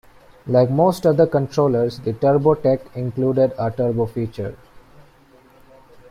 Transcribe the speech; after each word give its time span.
Like 0.47 0.71
most 0.71 1.05
other 1.05 1.27
controllers, 1.27 1.99
the 1.99 2.13
Turbo 2.13 2.55
Tech 2.55 2.79
included 2.97 3.53
a 3.59 3.69
turbo 3.69 4.07
feature. 4.07 4.55